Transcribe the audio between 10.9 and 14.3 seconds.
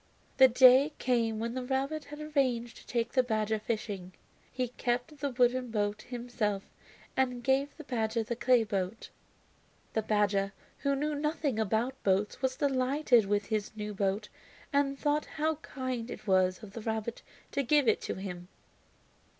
knew nothing about boats, was delighted with his new boat